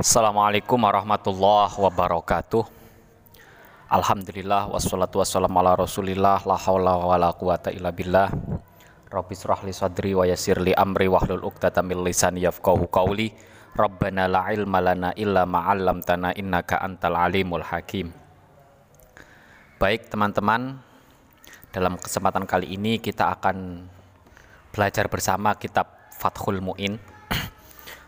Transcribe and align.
Assalamualaikum 0.00 0.80
warahmatullahi 0.80 1.76
wabarakatuh. 1.76 2.64
Alhamdulillah 3.92 4.72
wassalatu 4.72 5.20
wassalamu 5.20 5.60
ala 5.60 5.76
Rasulillah 5.76 6.40
la 6.48 6.56
haula 6.56 6.96
wala 7.04 7.28
quwata 7.36 7.68
illa 7.68 7.92
billah. 7.92 8.32
Rabbi 9.12 9.36
li 9.36 9.76
sadri 9.76 10.16
wa 10.16 10.24
yassir 10.24 10.56
li 10.56 10.72
amri 10.72 11.04
wahlul 11.04 11.44
'uqdatam 11.44 11.84
min 11.84 12.00
lisani 12.00 12.48
yafqahu 12.48 12.88
qawli. 12.88 13.28
Rabbana 13.76 14.24
la 14.24 14.48
ilma 14.56 14.80
lana 14.80 15.12
illa 15.20 15.44
ma 15.44 15.68
'allamtana 15.68 16.32
innaka 16.32 16.80
antal 16.80 17.20
alimul 17.20 17.60
hakim. 17.60 18.08
Baik 19.76 20.08
teman-teman, 20.08 20.80
dalam 21.76 22.00
kesempatan 22.00 22.48
kali 22.48 22.72
ini 22.72 23.04
kita 23.04 23.36
akan 23.36 23.84
belajar 24.72 25.12
bersama 25.12 25.60
kitab 25.60 25.92
Fathul 26.16 26.64
Mu'in 26.64 27.19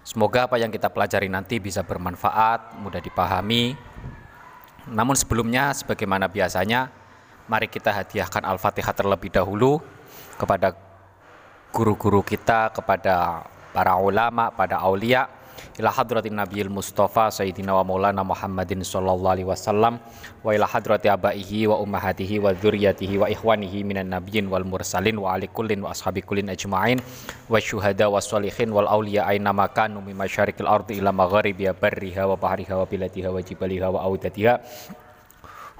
Semoga 0.02 0.50
apa 0.50 0.58
yang 0.58 0.74
kita 0.74 0.90
pelajari 0.90 1.30
nanti 1.30 1.62
bisa 1.62 1.86
bermanfaat, 1.86 2.74
mudah 2.82 2.98
dipahami. 2.98 3.78
Namun 4.90 5.14
sebelumnya, 5.14 5.70
sebagaimana 5.70 6.26
biasanya, 6.26 6.90
mari 7.46 7.70
kita 7.70 7.94
hadiahkan 7.94 8.42
Al-Fatihah 8.42 8.94
terlebih 8.98 9.30
dahulu 9.30 9.78
kepada 10.34 10.74
guru-guru 11.70 12.26
kita, 12.26 12.74
kepada 12.74 13.46
para 13.70 13.94
ulama, 13.94 14.50
pada 14.50 14.82
aulia, 14.82 15.30
ila 15.80 15.90
hadratin 15.90 16.34
nabiyil 16.36 16.68
mustafa 16.68 17.30
sayyidina 17.30 17.72
wa 17.76 17.84
maulana 17.84 18.20
muhammadin 18.24 18.84
sallallahu 18.84 19.32
alaihi 19.32 19.48
wasallam 19.48 19.98
wa 20.44 20.50
ila 20.54 20.66
hadrati 20.66 21.08
abaihi 21.08 21.66
wa 21.66 21.80
ummahatihi 21.80 22.38
wa 22.42 22.52
dzurriyyatihi 22.52 23.18
wa 23.18 23.30
ikhwanihi 23.30 23.84
minan 23.84 24.12
nabiyyin 24.12 24.48
wal 24.52 24.64
mursalin 24.64 25.16
wa 25.16 25.34
ali 25.34 25.48
kullin 25.48 25.82
wa 25.84 25.90
ashabi 25.96 26.22
kullin 26.22 26.52
ajma'in 26.52 27.00
wa 27.48 27.56
syuhada 27.60 28.08
wa 28.08 28.20
sholihin 28.20 28.72
wal 28.72 28.88
awliya 28.88 29.26
aina 29.26 29.52
makanu 29.52 30.00
min 30.04 30.16
masyarikil 30.16 30.68
ardi 30.68 31.00
ila 31.00 31.12
magharibiha 31.12 31.72
barriha 31.76 32.28
wa 32.28 32.36
bahriha 32.36 32.76
wa 32.78 32.86
wa 32.86 33.40
jibaliha 33.42 33.88
wa 33.90 34.00
audatiha 34.04 34.60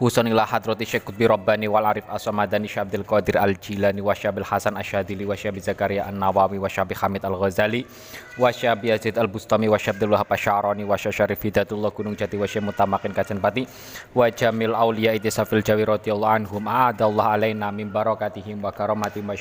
Husanillah 0.03 0.51
hadrati 0.51 0.83
Syekh 0.83 1.07
Qutbi 1.07 1.31
Rabbani 1.31 1.71
wal 1.71 1.87
Arif 1.87 2.03
Asamadani 2.11 2.67
Syabdil 2.67 3.07
Qadir 3.07 3.39
Al 3.39 3.55
Jilani 3.55 4.03
wa 4.03 4.11
Syabil 4.11 4.43
Hasan 4.43 4.75
Asyadili 4.75 5.23
wa 5.23 5.39
Syabi 5.39 5.63
Zakaria 5.63 6.11
An 6.11 6.19
Nawawi 6.19 6.59
wa 6.59 6.67
Hamid 6.67 7.23
Al 7.23 7.39
Ghazali 7.39 7.87
wa 8.35 8.51
Syabi 8.51 8.91
Yazid 8.91 9.15
Al 9.15 9.31
Bustami 9.31 9.71
wa 9.71 9.79
Syabdul 9.79 10.11
Wahab 10.11 10.27
Asyarani 10.27 10.83
wa 10.83 10.99
Syarif 10.99 11.39
Hidatullah 11.39 11.95
Gunung 11.95 12.19
Jati 12.19 12.35
wa 12.35 12.51
Syekh 12.51 12.67
Mutamakin 12.67 13.15
Kajen 13.15 13.39
Pati 13.39 13.63
wa 14.11 14.27
Jamil 14.27 14.75
Aulia 14.75 15.15
Itisafil 15.15 15.63
Jawi 15.63 15.87
radhiyallahu 15.87 16.51
anhum 16.51 16.67
a'adallahu 16.67 17.39
alaina 17.39 17.71
min 17.71 17.87
barakatihim 17.87 18.59
wa 18.59 18.75
karamatihim 18.75 19.31
wa 19.31 19.39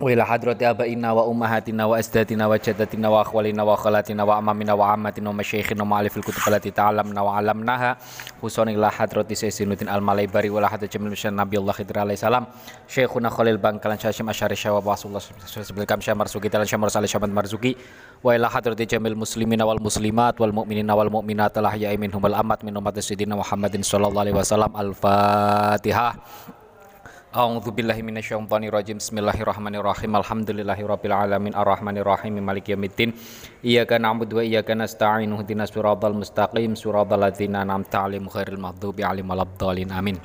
wa 0.00 0.08
ila 0.08 0.24
hadrati 0.24 0.64
abaina 0.64 1.12
wa 1.12 1.28
ummahatina 1.28 1.84
wa 1.84 2.00
asdatina 2.00 2.48
wa 2.48 2.56
jaddatina 2.56 3.12
wa 3.12 3.20
akhwalina 3.20 3.60
wa 3.68 3.76
khalatina 3.76 4.24
wa 4.24 4.40
amamina 4.40 4.72
wa 4.72 4.96
ammatina 4.96 5.28
wa 5.28 5.36
masyayikhina 5.36 5.84
wa 5.84 6.00
alifil 6.00 6.24
kutub 6.24 6.40
allati 6.48 6.72
ta'alamna 6.72 7.20
wa 7.20 7.36
alamnaha 7.36 8.00
husani 8.40 8.80
ila 8.80 8.88
hadrati 8.88 9.36
sayyidinuddin 9.36 9.92
al 9.92 10.00
malaibari 10.00 10.48
wa 10.48 10.64
la 10.64 10.72
hadrati 10.72 10.96
jamil 10.96 11.12
misyan 11.12 11.36
nabi 11.36 11.60
Allah 11.60 11.76
khidr 11.76 12.00
alaihi 12.00 12.16
salam 12.16 12.48
syekhuna 12.88 13.28
khalil 13.28 13.60
bangkalan 13.60 14.00
syashim 14.00 14.24
asyari 14.32 14.56
syawab 14.56 14.88
wa 14.88 14.96
rasulullah 14.96 15.20
sebil 15.20 15.84
kam 15.84 16.00
syah 16.00 16.16
marzuki 16.16 16.48
talan 16.48 16.64
syah 16.64 16.80
marsali 16.80 17.04
syabat 17.04 17.28
marzuki 17.28 17.76
wa 18.24 18.32
ila 18.32 18.48
hadrati 18.48 18.88
jamil 18.88 19.12
muslimina 19.20 19.68
wal 19.68 19.84
muslimat 19.84 20.40
A'udzu 27.30 27.70
billahi 27.70 28.02
minasyaitonir 28.02 28.74
rajim. 28.74 28.98
Bismillahirrahmanirrahim. 28.98 30.18
Alhamdulillahirabbil 30.18 31.14
alamin 31.14 31.54
arrahmanir 31.54 32.02
rahim 32.02 32.42
maliki 32.42 32.74
yaumiddin. 32.74 33.14
Iyyaka 33.62 34.02
na'budu 34.02 34.36
wa 34.36 34.42
iyyaka 34.42 34.74
nasta'in. 34.74 35.30
Ihdinas 35.38 35.70
siratal 35.70 36.18
mustaqim. 36.18 36.74
Siratal 36.74 37.22
ladzina 37.22 37.62
an'amta 37.62 38.02
'alaihim 38.02 38.26
ghairil 38.26 38.58
maghdubi 38.58 39.06
'alaihim 39.06 39.30
waladdallin. 39.30 39.94
Amin 39.94 40.18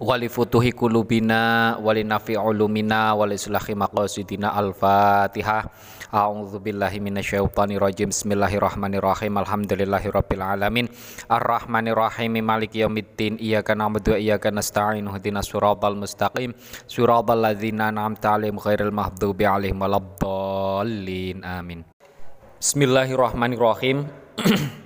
wali 0.00 0.28
futuhi 0.28 0.72
kulubina 0.72 1.76
wali 1.76 2.04
nafi 2.04 2.36
ulumina 2.36 3.12
wali 3.12 3.34
islahi 3.36 3.74
maqasidina 3.76 4.54
al-fatihah. 4.56 5.68
A'udzu 6.12 6.60
billahi 6.60 7.00
minasyaitonir 7.00 7.80
rajim 7.80 8.12
bismillahirrahmanirrahim. 8.12 9.32
Alhamdulillahi 9.40 10.12
rabbil 10.12 10.44
alamin. 10.44 10.86
Arrahmanir 11.28 11.96
rahim 11.96 12.36
maliki 12.44 12.84
yaumiddin. 12.84 13.40
Iyyaka 13.40 13.72
na'budu 13.72 14.12
wa 14.12 14.18
iyyaka 14.20 14.52
nasta'in. 14.52 15.08
Ihdinas 15.08 15.48
siratal 15.48 15.96
mustaqim. 15.96 16.52
Siratal 16.84 17.40
ladzina 17.40 17.88
an'amta 17.88 18.36
'alaihim 18.36 18.60
ghairil 18.60 18.92
maghdubi 18.92 19.48
'alaihim 19.48 19.80
waladdallin. 19.80 21.40
Amin. 21.48 21.80
Bismillahirrahmanirrahim 22.60 24.04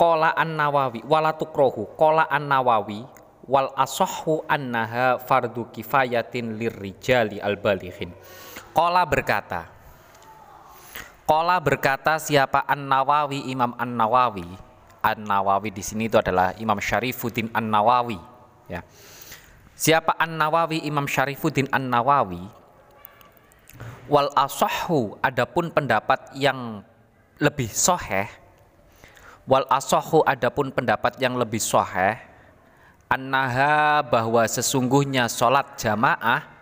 Kola 0.00 0.32
an 0.32 0.56
Nawawi 0.56 1.04
wala 1.04 1.36
tukrohu 1.36 1.92
Kola 1.92 2.24
an 2.32 2.48
Nawawi 2.48 3.04
wal 3.44 3.68
asohu 3.76 4.40
annaha 4.48 5.20
fardu 5.20 5.68
kifayatin 5.68 6.56
lirrijali 6.56 7.36
al 7.36 7.60
balighin. 7.60 8.08
Kola 8.72 9.04
berkata 9.04 9.68
Kola 11.28 11.60
berkata 11.60 12.16
siapa 12.16 12.64
an 12.64 12.88
Nawawi 12.88 13.52
Imam 13.52 13.76
an 13.76 13.92
Nawawi 13.92 14.48
an 15.04 15.20
Nawawi 15.20 15.68
di 15.68 15.84
sini 15.84 16.08
itu 16.08 16.16
adalah 16.16 16.56
Imam 16.56 16.80
Syarifuddin 16.80 17.52
an 17.52 17.68
Nawawi 17.68 18.16
ya. 18.72 18.80
Siapa 19.76 20.16
an 20.16 20.40
Nawawi 20.40 20.80
Imam 20.88 21.04
Syarifuddin 21.04 21.68
an 21.76 21.92
Nawawi 21.92 22.40
wal 24.08 24.32
asohu 24.32 25.20
adapun 25.20 25.68
pendapat 25.68 26.32
yang 26.40 26.80
lebih 27.36 27.68
soheh 27.68 28.39
Wal 29.50 29.66
asohu 29.66 30.22
adapun 30.22 30.70
pendapat 30.70 31.18
yang 31.18 31.34
lebih 31.34 31.58
soheh 31.58 32.22
Annaha 33.10 34.06
bahwa 34.06 34.46
sesungguhnya 34.46 35.26
sholat 35.26 35.74
jamaah 35.74 36.60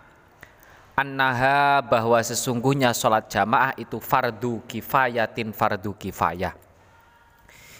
Annaha 0.99 1.79
bahwa 1.79 2.19
sesungguhnya 2.19 2.91
sholat 2.91 3.31
jamaah 3.31 3.71
itu 3.79 4.03
fardu 4.03 4.67
kifayatin 4.67 5.55
fardu 5.55 5.95
kifayah. 5.95 6.51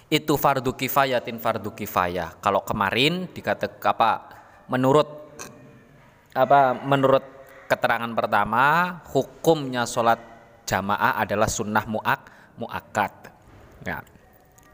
Itu 0.08 0.40
fardu 0.40 0.72
kifayatin 0.72 1.36
fardu 1.36 1.76
kifayah. 1.76 2.40
Kalau 2.40 2.64
kemarin 2.64 3.28
dikatakan 3.28 3.92
apa 3.92 4.12
menurut 4.72 5.36
apa 6.32 6.72
menurut 6.80 7.26
keterangan 7.68 8.14
pertama 8.16 8.64
hukumnya 9.12 9.84
sholat 9.84 10.24
jamaah 10.64 11.20
adalah 11.20 11.52
sunnah 11.52 11.84
muak 11.92 12.22
muakat 12.56 13.36
ya. 13.84 14.00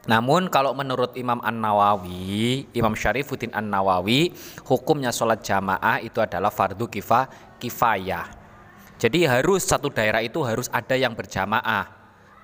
Namun 0.05 0.53
kalau 0.53 0.77
menurut 0.77 1.17
Imam 1.17 1.41
An-Nawawi, 1.41 2.69
Imam 2.77 2.93
Syarifuddin 2.93 3.49
An-Nawawi, 3.49 4.38
hukumnya 4.69 5.09
sholat 5.09 5.41
jamaah 5.41 5.97
itu 5.97 6.21
adalah 6.21 6.53
fardu 6.53 6.85
kifa, 6.85 7.25
kifayah. 7.57 8.29
Jadi 9.01 9.25
harus 9.25 9.66
satu 9.66 9.89
daerah 9.89 10.21
itu 10.21 10.45
harus 10.45 10.69
ada 10.69 10.93
yang 10.93 11.17
berjamaah. 11.17 11.89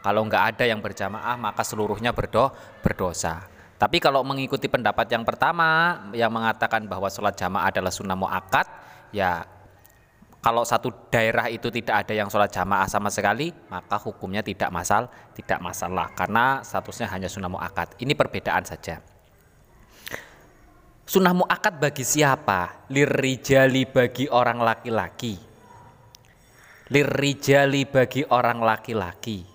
Kalau 0.02 0.26
nggak 0.26 0.58
ada 0.58 0.64
yang 0.66 0.82
berjamaah 0.82 1.38
maka 1.38 1.62
seluruhnya 1.62 2.10
berdo, 2.10 2.50
berdosa. 2.82 3.46
Tapi 3.78 4.02
kalau 4.02 4.26
mengikuti 4.26 4.66
pendapat 4.66 5.10
yang 5.10 5.22
pertama 5.22 6.02
yang 6.14 6.34
mengatakan 6.34 6.86
bahwa 6.90 7.10
sholat 7.10 7.38
jamaah 7.38 7.70
adalah 7.70 7.94
sunnah 7.94 8.18
muakat, 8.18 8.66
ya 9.14 9.46
kalau 10.42 10.66
satu 10.66 10.90
daerah 11.14 11.54
itu 11.54 11.70
tidak 11.70 12.02
ada 12.02 12.18
yang 12.18 12.26
sholat 12.26 12.50
jamaah 12.50 12.90
sama 12.90 13.14
sekali, 13.14 13.54
maka 13.70 14.02
hukumnya 14.02 14.42
tidak 14.42 14.74
masal, 14.74 15.06
tidak 15.38 15.62
masalah 15.62 16.10
karena 16.18 16.66
statusnya 16.66 17.14
hanya 17.14 17.30
sunnah 17.30 17.46
muakat. 17.46 17.94
Ini 18.02 18.18
perbedaan 18.18 18.66
saja. 18.66 19.06
Sunnah 21.06 21.38
muakat 21.38 21.78
bagi 21.78 22.02
siapa? 22.02 22.90
Lirijali 22.90 23.86
bagi 23.86 24.26
orang 24.34 24.66
laki-laki. 24.66 25.38
Lirijali 26.90 27.86
bagi 27.86 28.26
orang 28.26 28.66
laki-laki. 28.66 29.46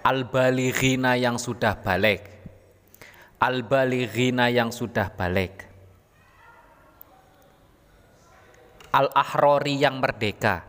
Al-balighina 0.00 1.12
yang 1.20 1.36
sudah 1.36 1.76
balik. 1.76 2.24
Al-balighina 3.36 4.48
yang 4.48 4.72
sudah 4.72 5.12
balik 5.12 5.69
Al-Ahrori 8.90 9.78
yang 9.78 10.02
merdeka. 10.02 10.66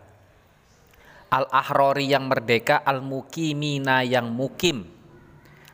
Al-Ahrori 1.32 2.06
yang 2.06 2.30
merdeka 2.30 2.86
Al-Mukimina 2.86 4.06
yang 4.06 4.30
mukim. 4.30 4.86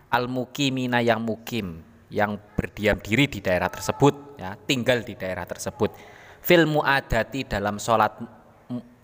Al-Mukimina 0.08 1.04
yang 1.04 1.20
mukim 1.20 1.84
Yang 2.08 2.40
berdiam 2.56 2.96
diri 3.04 3.28
di 3.28 3.44
daerah 3.44 3.68
tersebut 3.68 4.40
ya, 4.40 4.56
Tinggal 4.56 5.04
di 5.04 5.20
daerah 5.20 5.44
tersebut. 5.44 5.92
Filmu 6.40 6.80
adati 6.80 7.44
dalam 7.44 7.76
sholat 7.76 8.16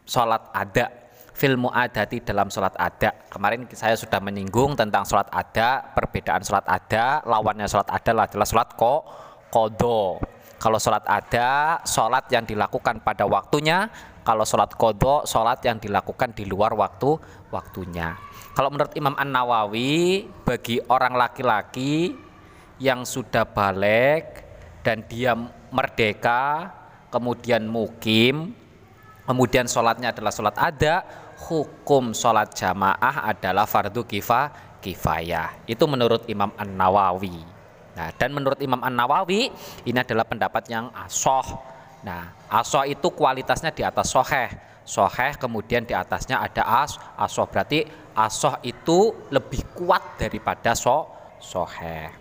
Sholat 0.07 0.55
ada 0.55 0.87
Filmu 1.35 1.67
adati 1.67 2.23
dalam 2.23 2.47
sholat 2.47 2.71
ada 2.79 3.11
Kemarin 3.27 3.67
saya 3.75 3.99
sudah 3.99 4.23
menyinggung 4.23 4.79
tentang 4.79 5.03
sholat 5.03 5.27
ada 5.27 5.91
Perbedaan 5.91 6.39
sholat 6.47 6.63
ada 6.71 7.19
Lawannya 7.27 7.67
sholat 7.67 7.91
ada 7.91 8.23
adalah 8.23 8.47
sholat 8.47 8.69
ko, 8.79 9.03
kodo 9.51 10.32
Kalau 10.63 10.79
sholat 10.79 11.03
ada, 11.03 11.83
sholat 11.83 12.31
yang 12.31 12.47
dilakukan 12.47 13.03
pada 13.03 13.27
waktunya. 13.27 13.91
Kalau 14.23 14.47
sholat 14.47 14.71
kodok, 14.79 15.27
sholat 15.27 15.59
yang 15.67 15.75
dilakukan 15.83 16.31
di 16.31 16.47
luar 16.47 16.71
waktu 16.71 17.19
waktunya. 17.51 18.15
Kalau 18.55 18.71
menurut 18.71 18.95
Imam 18.95 19.11
An 19.19 19.35
Nawawi, 19.35 20.23
bagi 20.47 20.79
orang 20.87 21.19
laki-laki 21.19 22.15
yang 22.79 23.03
sudah 23.03 23.43
balik 23.43 24.47
dan 24.87 25.03
dia 25.03 25.35
merdeka, 25.67 26.71
kemudian 27.11 27.67
mukim, 27.67 28.55
kemudian 29.27 29.67
sholatnya 29.67 30.15
adalah 30.15 30.31
sholat 30.31 30.55
ada, 30.55 31.03
hukum 31.43 32.15
sholat 32.15 32.55
jamaah 32.55 33.27
adalah 33.27 33.67
fardu 33.67 34.07
kifah 34.07 34.79
kifayah. 34.79 35.67
Itu 35.67 35.91
menurut 35.91 36.23
Imam 36.31 36.55
An 36.55 36.71
Nawawi. 36.79 37.52
Nah, 37.93 38.09
dan 38.17 38.33
menurut 38.33 38.57
Imam 38.57 38.81
An 38.81 38.97
Nawawi 38.97 39.53
ini 39.85 39.99
adalah 40.01 40.25
pendapat 40.25 40.65
yang 40.65 40.89
asoh 40.97 41.73
Nah, 42.03 42.35
aso 42.51 42.83
itu 42.83 43.07
kualitasnya 43.15 43.71
di 43.71 43.81
atas 43.81 44.11
soheh. 44.11 44.51
Soheh 44.83 45.39
kemudian 45.39 45.87
di 45.87 45.95
atasnya 45.95 46.43
ada 46.43 46.83
as, 46.83 46.99
asoh 47.15 47.47
berarti 47.47 47.87
asoh 48.11 48.59
itu 48.67 49.15
lebih 49.31 49.63
kuat 49.71 50.19
daripada 50.19 50.75
so, 50.75 51.07
soheh. 51.39 52.11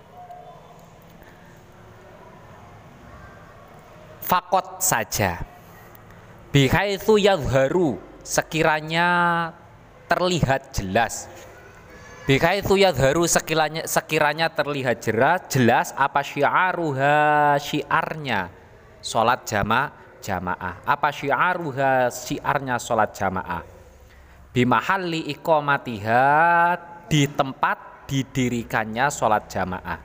Fakot 4.22 4.78
saja. 4.78 5.42
Bihaitsu 6.54 7.18
yadharu 7.18 7.98
sekiranya 8.22 9.50
terlihat 10.06 10.70
jelas. 10.70 11.26
Bihaitsu 12.22 12.78
yadharu 12.78 13.26
sekiranya 13.26 13.82
sekiranya 13.82 14.46
terlihat 14.46 15.02
jelas 15.02 15.42
jelas 15.50 15.90
apa 15.98 16.22
syiaruha 16.22 17.58
syiarnya 17.58 18.46
sholat 19.02 19.42
jama 19.42 19.90
jamaah. 20.22 20.86
Apa 20.86 21.10
syiaruha 21.10 22.14
syiarnya 22.14 22.78
sholat 22.78 23.10
jamaah? 23.10 23.66
Bimahalli 24.54 25.34
iqamatiha 25.34 26.22
di 27.10 27.26
tempat 27.26 28.06
didirikannya 28.06 29.10
sholat 29.10 29.50
jamaah. 29.50 30.00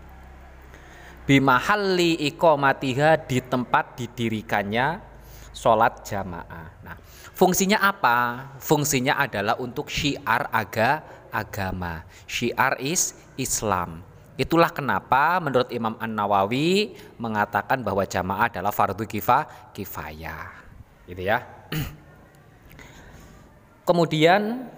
Bimahalli 1.22 2.34
iqamatiha 2.34 3.30
di 3.30 3.46
tempat 3.46 3.94
didirikannya 3.94 5.06
sholat 5.54 6.02
jamaah. 6.02 6.82
Nah, 6.82 6.98
fungsinya 7.38 7.78
apa? 7.78 8.50
Fungsinya 8.58 9.22
adalah 9.22 9.62
untuk 9.62 9.86
syiar 9.94 10.50
aga 10.50 11.18
agama. 11.32 12.04
Syiar 12.26 12.76
is 12.82 13.16
Islam. 13.40 14.04
Itulah 14.38 14.70
kenapa 14.70 15.42
menurut 15.42 15.74
Imam 15.74 15.98
An 15.98 16.14
Nawawi 16.14 16.94
mengatakan 17.18 17.82
bahwa 17.82 18.06
jamaah 18.06 18.54
adalah 18.54 18.70
fardu 18.70 19.10
kifah 19.10 19.74
kifayah. 19.74 20.54
Gitu 21.10 21.26
ya. 21.26 21.42
Kemudian 23.88 24.70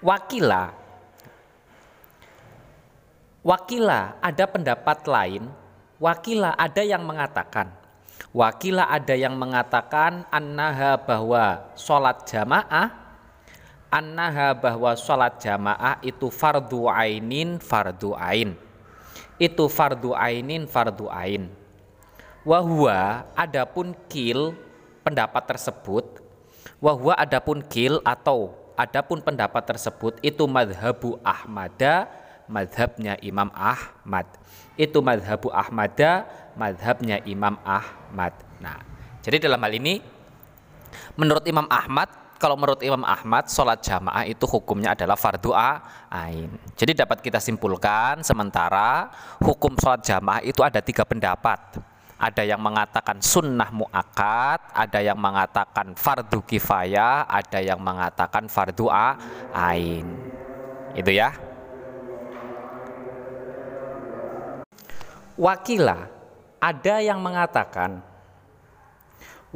wakila 0.00 0.72
wakila 3.44 4.18
ada 4.22 4.44
pendapat 4.46 4.98
lain 5.06 5.42
wakila 5.98 6.54
ada 6.54 6.82
yang 6.84 7.02
mengatakan 7.02 7.72
wakila 8.34 8.90
ada 8.90 9.14
yang 9.16 9.34
mengatakan 9.38 10.26
annaha 10.28 11.00
bahwa 11.00 11.72
sholat 11.78 12.26
jamaah 12.28 13.05
annaha 13.96 14.52
bahwa 14.52 14.92
sholat 14.92 15.40
jamaah 15.40 15.96
itu 16.04 16.28
fardu 16.28 16.92
ainin 16.92 17.56
fardu 17.56 18.12
ain. 18.12 18.52
Itu 19.40 19.72
fardu 19.72 20.12
ainin 20.12 20.68
fardu 20.68 21.08
ain. 21.08 21.48
Wahwa 22.44 23.24
adapun 23.32 23.96
kil 24.06 24.52
pendapat 25.00 25.56
tersebut 25.56 26.22
wahwa 26.78 27.16
adapun 27.16 27.64
kil 27.64 27.98
atau 28.04 28.54
adapun 28.76 29.24
pendapat 29.24 29.64
tersebut 29.64 30.20
itu 30.20 30.44
madhabu 30.46 31.18
ahmada 31.24 32.06
madhabnya 32.46 33.18
Imam 33.24 33.50
Ahmad. 33.50 34.28
Itu 34.78 35.02
madhabu 35.02 35.50
ahmada 35.50 36.28
madhabnya 36.54 37.18
Imam 37.26 37.58
Ahmad. 37.66 38.36
Nah 38.62 38.78
jadi 39.24 39.42
dalam 39.42 39.58
hal 39.58 39.74
ini 39.74 39.98
menurut 41.18 41.42
Imam 41.50 41.66
Ahmad 41.66 42.25
kalau 42.36 42.56
menurut 42.56 42.80
Imam 42.84 43.00
Ahmad 43.00 43.48
sholat 43.48 43.80
jamaah 43.80 44.28
itu 44.28 44.44
hukumnya 44.44 44.92
adalah 44.92 45.16
fardu 45.16 45.56
ain. 46.12 46.52
Jadi 46.76 46.92
dapat 46.92 47.24
kita 47.24 47.40
simpulkan 47.40 48.20
sementara 48.20 49.08
hukum 49.40 49.72
sholat 49.80 50.04
jamaah 50.04 50.44
itu 50.44 50.60
ada 50.60 50.84
tiga 50.84 51.08
pendapat. 51.08 51.80
Ada 52.16 52.48
yang 52.48 52.60
mengatakan 52.64 53.20
sunnah 53.20 53.68
muakat, 53.68 54.72
ada 54.72 55.04
yang 55.04 55.20
mengatakan 55.20 55.92
fardu 55.92 56.40
kifayah, 56.48 57.28
ada 57.28 57.60
yang 57.60 57.80
mengatakan 57.80 58.48
fardu 58.48 58.88
ain. 59.52 60.06
Itu 60.96 61.12
ya. 61.12 61.32
Wakila 65.36 66.08
ada 66.56 66.96
yang 67.04 67.20
mengatakan 67.20 68.00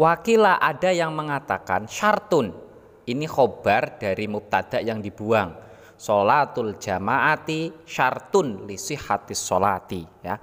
Wakila 0.01 0.57
ada 0.61 0.93
yang 0.97 1.13
mengatakan 1.13 1.85
syartun 1.85 2.70
ini 3.11 3.27
khobar 3.27 3.99
dari 3.99 4.31
mubtada 4.31 4.79
yang 4.79 5.03
dibuang. 5.03 5.69
Solatul 6.01 6.81
jamaati 6.81 7.85
syartun 7.85 8.65
hati 8.71 9.35
solati 9.37 10.01
ya. 10.25 10.39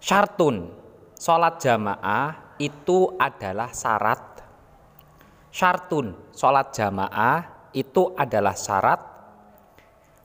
Syartun 0.00 0.66
solat 1.14 1.62
jamaah 1.62 2.58
itu 2.58 3.14
adalah 3.14 3.70
syarat. 3.70 4.42
Syartun 5.54 6.34
solat 6.34 6.74
jamaah 6.74 7.70
itu 7.70 8.10
adalah 8.18 8.58
syarat 8.58 9.10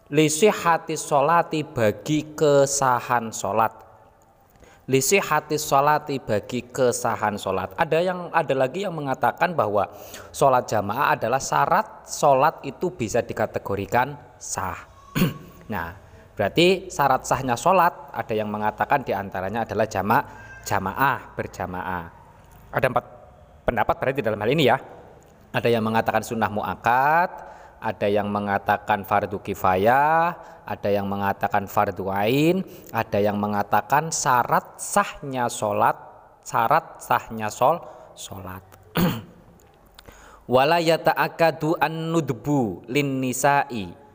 hati 0.09 0.93
solati 0.93 1.65
bagi 1.65 2.37
kesahan 2.37 3.33
solat 3.33 3.84
lisi 4.85 5.17
hati 5.17 5.57
sholati 5.57 6.21
bagi 6.21 6.69
kesahan 6.69 7.41
sholat. 7.41 7.73
Ada 7.73 7.99
yang 8.05 8.29
ada 8.29 8.53
lagi 8.53 8.85
yang 8.85 8.93
mengatakan 8.93 9.57
bahwa 9.57 9.89
sholat 10.29 10.69
jamaah 10.69 11.17
adalah 11.17 11.41
syarat 11.41 12.05
sholat 12.05 12.61
itu 12.61 12.93
bisa 12.93 13.25
dikategorikan 13.25 14.13
sah. 14.37 14.77
nah, 15.73 15.97
berarti 16.37 16.93
syarat 16.93 17.25
sahnya 17.25 17.57
sholat 17.57 18.13
ada 18.13 18.33
yang 18.37 18.49
mengatakan 18.49 19.01
di 19.01 19.13
antaranya 19.13 19.65
adalah 19.65 19.89
jama 19.89 20.21
jamaah 20.65 21.33
berjamaah. 21.33 22.05
Ada 22.69 22.85
empat 22.89 23.05
pendapat 23.65 23.95
berarti 23.97 24.21
dalam 24.21 24.41
hal 24.41 24.51
ini 24.53 24.69
ya. 24.69 24.77
Ada 25.55 25.71
yang 25.71 25.87
mengatakan 25.87 26.19
sunnah 26.19 26.51
muakat, 26.51 27.31
ada 27.79 28.07
yang 28.11 28.27
mengatakan 28.27 29.07
fardu 29.07 29.39
kifayah, 29.39 30.35
ada 30.65 30.89
yang 30.89 31.05
mengatakan 31.05 31.69
fardu 31.69 32.09
ain, 32.09 32.65
ada 32.89 33.21
yang 33.21 33.37
mengatakan 33.37 34.09
syarat 34.09 34.81
sahnya 34.81 35.45
sholat, 35.47 35.95
syarat 36.41 36.99
sahnya 36.99 37.53
sol, 37.53 37.79
sholat. 38.17 38.65
Wala 40.53 40.77
yata'akadu 40.77 41.77
an-nudbu 41.77 42.85
lin 42.89 43.21
nisa'i 43.21 44.05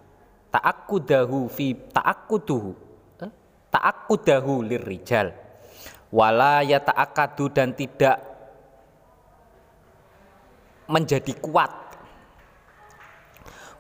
ta'akkudahu 0.51 1.47
fi 1.47 1.73
ta'akkuduhu 1.75 2.71
eh? 3.23 3.31
ta'akkudahu 3.71 4.67
lirrijal 4.67 5.31
wala 6.11 6.67
yata'akadu 6.67 7.55
dan 7.55 7.71
tidak 7.71 8.19
menjadi 10.91 11.31
kuat 11.39 11.71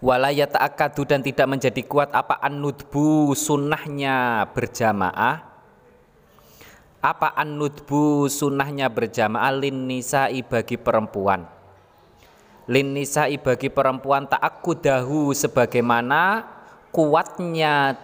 walaya 0.00 0.48
ta'akadu 0.48 1.04
dan 1.04 1.20
tidak 1.20 1.46
menjadi 1.46 1.84
kuat 1.84 2.10
apa 2.16 2.40
anudbu 2.40 3.36
sunnahnya 3.36 4.48
berjamaah? 4.50 5.44
Apa 7.00 7.32
anudbu 7.36 8.28
sunnahnya 8.28 8.92
berjamaah? 8.92 9.52
Lin 9.56 9.88
nisa'i 9.88 10.44
bagi 10.44 10.76
perempuan. 10.76 11.44
Lin 12.68 12.92
nisa'i 12.92 13.40
bagi 13.40 13.72
perempuan 13.72 14.28
ta'akudahu 14.28 15.32
sebagaimana 15.32 16.44
kuatnya 16.92 17.96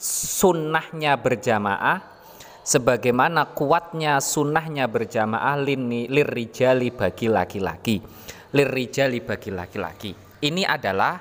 sunnahnya 0.00 1.18
berjamaah 1.18 2.18
sebagaimana 2.66 3.54
kuatnya 3.54 4.18
sunnahnya 4.18 4.90
berjamaah 4.90 5.54
lin 5.54 6.10
lirijali 6.10 6.90
bagi 6.90 7.30
laki-laki. 7.30 8.02
Lirijali 8.50 9.22
bagi 9.22 9.50
laki-laki 9.54 10.25
ini 10.42 10.62
adalah 10.64 11.20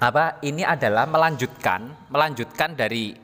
apa? 0.00 0.38
Ini 0.44 0.62
adalah 0.64 1.08
melanjutkan 1.08 2.10
melanjutkan 2.12 2.76
dari 2.76 3.16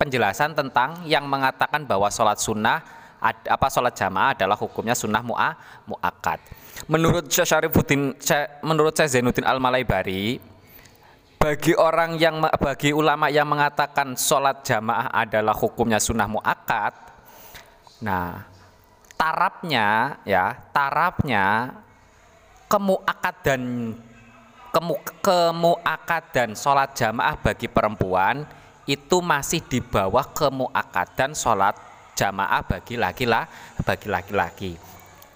penjelasan 0.00 0.56
tentang 0.56 1.04
yang 1.04 1.28
mengatakan 1.28 1.84
bahwa 1.84 2.08
sholat 2.08 2.40
sunnah 2.40 2.80
apa 3.20 3.68
sholat 3.68 3.92
jamaah 3.92 4.32
adalah 4.32 4.56
hukumnya 4.56 4.96
sunnah 4.96 5.20
mu'a 5.20 5.52
mu'akad. 5.84 6.40
Menurut 6.88 7.28
Syarifuddin 7.28 8.16
menurut 8.64 8.96
saya 8.96 9.12
Zainuddin 9.12 9.44
Al 9.44 9.60
Malaibari 9.60 10.40
bagi 11.40 11.72
orang 11.72 12.20
yang 12.20 12.36
bagi 12.40 12.92
ulama 12.92 13.32
yang 13.32 13.48
mengatakan 13.48 14.12
sholat 14.12 14.60
jamaah 14.60 15.08
adalah 15.08 15.56
hukumnya 15.56 15.96
sunnah 15.96 16.28
muakat 16.28 16.92
nah 18.04 18.44
tarapnya 19.16 20.20
ya 20.28 20.52
tarapnya 20.68 21.72
kemuakadan 22.70 23.92
kemu, 24.70 24.94
kemuakadan 25.18 26.54
sholat 26.54 26.94
jamaah 26.94 27.34
bagi 27.42 27.66
perempuan 27.66 28.46
itu 28.86 29.18
masih 29.18 29.58
di 29.66 29.82
bawah 29.82 30.30
kemuakadan 30.30 31.34
sholat 31.34 31.74
jamaah 32.14 32.62
bagi 32.62 32.94
laki-laki 32.94 33.50
bagi 33.82 34.06
laki-laki 34.06 34.72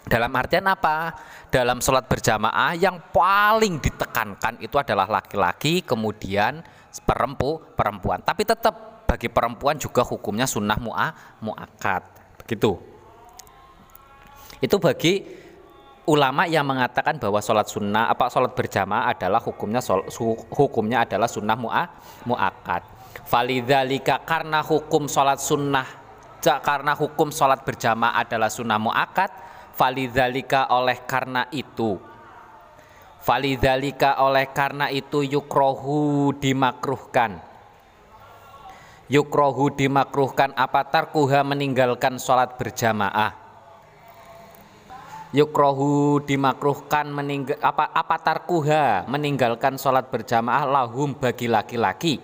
dalam 0.05 0.31
artian 0.37 0.69
apa? 0.69 1.17
Dalam 1.49 1.81
sholat 1.81 2.05
berjamaah 2.05 2.77
yang 2.77 3.01
paling 3.09 3.81
ditekankan 3.81 4.61
itu 4.61 4.77
adalah 4.77 5.09
laki-laki, 5.09 5.81
kemudian 5.81 6.61
perempu, 7.09 7.63
perempuan. 7.73 8.21
Tapi 8.21 8.45
tetap 8.45 9.07
bagi 9.09 9.33
perempuan 9.33 9.81
juga 9.81 10.05
hukumnya 10.05 10.45
sunnah 10.45 10.77
mu'a, 10.77 11.09
mu'akad. 11.41 12.05
Begitu. 12.45 12.77
Itu 14.61 14.77
bagi 14.77 15.44
ulama 16.05 16.45
yang 16.45 16.69
mengatakan 16.69 17.17
bahwa 17.17 17.41
sholat 17.41 17.69
sunnah 17.69 18.13
apa 18.13 18.29
sholat 18.29 18.53
berjamaah 18.53 19.13
adalah 19.13 19.41
hukumnya 19.41 19.81
sol, 19.81 20.05
hukumnya 20.53 21.05
adalah 21.09 21.29
sunnah 21.29 21.57
mu'a, 21.57 21.85
mu'akad. 22.29 22.83
Falidhalika 23.25 24.21
karena 24.27 24.61
hukum 24.61 25.09
sholat 25.09 25.41
sunnah 25.41 25.87
karena 26.45 26.93
hukum 26.93 27.33
sholat 27.33 27.65
berjamaah 27.65 28.21
adalah 28.21 28.53
sunnah 28.53 28.77
mu'akad 28.77 29.45
Falidzalika 29.75 30.71
oleh 30.71 31.03
karena 31.03 31.51
itu. 31.51 31.99
Falidzalika 33.19 34.23
oleh 34.23 34.47
karena 34.55 34.87
itu 34.87 35.27
yukrohu 35.27 36.31
dimakruhkan. 36.39 37.43
Yukrohu 39.11 39.75
dimakruhkan 39.75 40.55
apa 40.55 40.87
tarkuha 40.87 41.43
meninggalkan 41.43 42.23
sholat 42.23 42.55
berjamaah 42.55 43.44
Yukrohu 45.35 46.23
dimakruhkan 46.23 47.11
meninggal 47.11 47.59
apa 47.59 47.91
apa 47.91 48.23
tarkuha 48.23 49.03
meninggalkan 49.11 49.75
sholat 49.75 50.07
berjamaah 50.07 50.63
lahum 50.63 51.11
bagi 51.19 51.51
laki-laki. 51.51 52.23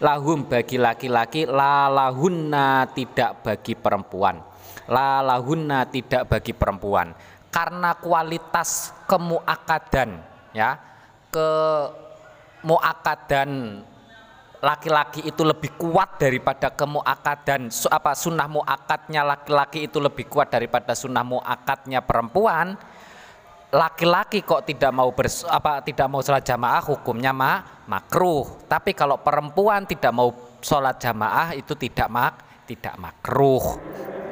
Lahum 0.00 0.48
bagi 0.48 0.80
laki-laki 0.80 1.44
la 1.44 1.92
lahunna 1.92 2.88
tidak 2.96 3.44
bagi 3.44 3.76
perempuan. 3.76 4.40
La 4.88 5.20
lahunna 5.20 5.84
tidak 5.92 6.32
bagi 6.32 6.56
perempuan. 6.56 7.12
Karena 7.52 7.92
kualitas 8.00 8.96
kemuakadan 9.04 10.24
ya 10.56 10.80
ke 11.28 11.50
muakadan 12.64 13.84
laki-laki 14.60 15.24
itu 15.24 15.40
lebih 15.40 15.76
kuat 15.80 16.20
daripada 16.20 16.68
kemuakadan 16.72 17.72
apa 17.88 18.12
sunnah 18.12 18.44
muakatnya 18.44 19.24
laki-laki 19.24 19.88
itu 19.88 19.96
lebih 19.96 20.28
kuat 20.28 20.52
daripada 20.52 20.92
sunnah 20.92 21.24
muakatnya 21.24 22.04
perempuan 22.04 22.76
laki-laki 23.70 24.42
kok 24.42 24.66
tidak 24.66 24.90
mau 24.90 25.14
bers, 25.14 25.46
apa 25.46 25.80
tidak 25.86 26.10
mau 26.10 26.20
sholat 26.20 26.42
jamaah 26.42 26.82
hukumnya 26.90 27.30
ma, 27.30 27.62
makruh. 27.86 28.66
Tapi 28.66 28.98
kalau 28.98 29.22
perempuan 29.22 29.86
tidak 29.86 30.10
mau 30.10 30.34
sholat 30.58 30.98
jamaah 30.98 31.54
itu 31.54 31.78
tidak 31.78 32.08
mak 32.10 32.34
tidak 32.66 32.94
makruh 32.98 33.78